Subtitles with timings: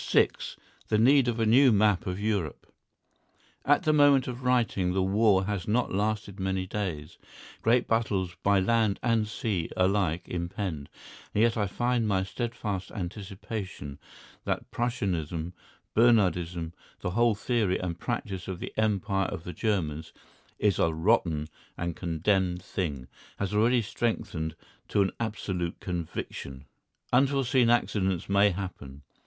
[0.11, 0.29] VI
[0.87, 2.73] THE NEED OF A NEW MAP OF EUROPE
[3.65, 7.19] At the moment of writing the war has not lasted many days,
[7.61, 10.89] great battles by land and sea alike impend,
[11.35, 13.99] and yet I find my steadfast anticipation
[14.43, 15.53] that Prussianism,
[15.93, 20.13] Bernhardi ism, the whole theory and practice of the Empire of the Germans,
[20.57, 21.47] is a rotten
[21.77, 23.07] and condemned thing,
[23.37, 24.55] has already strengthened
[24.87, 26.65] to an absolute conviction.
[27.13, 29.03] Unforeseen accidents may happen.